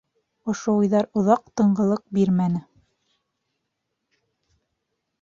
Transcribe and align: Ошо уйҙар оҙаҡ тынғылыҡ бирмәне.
Ошо 0.53 0.71
уйҙар 0.83 1.05
оҙаҡ 1.21 1.43
тынғылыҡ 1.61 2.03
бирмәне. 2.21 2.65